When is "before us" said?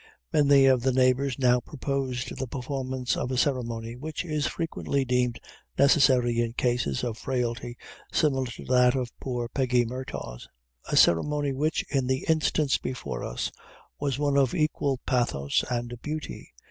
12.79-13.51